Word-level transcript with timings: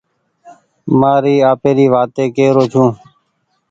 مآري 0.99 1.35
آپيري 1.53 1.85
وآتي 1.93 2.25
ڪي 2.35 2.47
رو 2.55 2.63
ڇون. 2.71 2.89